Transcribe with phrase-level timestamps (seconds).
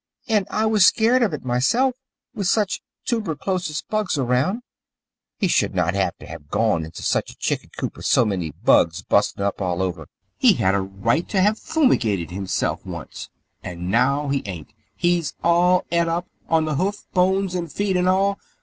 [0.27, 1.93] And I was scared of it, myself,
[2.33, 4.63] with such toober chlosis bugs around.
[5.37, 9.03] He should not to have gone into such a chicken coop with so many bugs
[9.03, 10.07] busting up all over.
[10.39, 13.29] He had a right to have fumigated himself, once.
[13.61, 14.73] And now he ain't.
[14.95, 18.39] He's all eat up, on the hoof, bones, and feet and all.